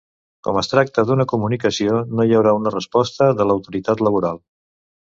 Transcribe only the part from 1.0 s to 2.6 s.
d'una comunicació no hi haurà